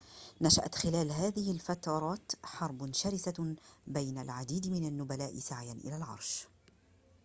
نشأت 0.41 0.75
خلال 0.75 1.11
هذه 1.11 1.51
الفترات 1.51 2.31
حرب 2.43 2.93
شرسة 2.93 3.55
بين 3.87 4.17
العديد 4.17 4.67
من 4.67 4.85
النبلاء 4.87 5.39
سعيًا 5.39 5.73
إلى 5.73 5.95
العرش 5.97 6.47